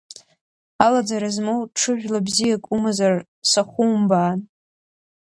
Алаӡара 0.85 1.29
змоу 1.35 1.61
ҽыжәла 1.77 2.19
бзиак 2.25 2.63
умазар 2.73 3.13
сахумбаан! 3.49 4.39